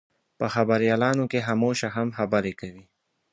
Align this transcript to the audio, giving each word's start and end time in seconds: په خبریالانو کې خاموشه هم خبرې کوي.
په 0.39 0.45
خبریالانو 0.53 1.23
کې 1.31 1.39
خاموشه 1.45 1.87
هم 1.95 2.07
خبرې 2.17 2.53
کوي. 2.59 2.83